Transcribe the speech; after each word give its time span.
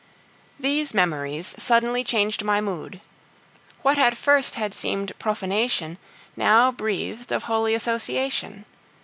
These 0.59 0.95
memories 0.95 1.53
suddenly 1.59 2.03
changed 2.03 2.43
my 2.43 2.59
mood. 2.59 3.01
What 3.83 3.99
at 3.99 4.17
first 4.17 4.55
had 4.55 4.73
seemed 4.73 5.13
profanation, 5.19 5.99
now 6.35 6.71
breathed 6.71 7.31
of 7.31 7.43
holy 7.43 7.75
association. 7.75 8.65